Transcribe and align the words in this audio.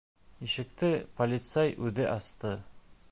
Ишекте 0.45 0.89
полицай 1.19 1.77
үҙе 1.91 2.11
асты. 2.17 2.59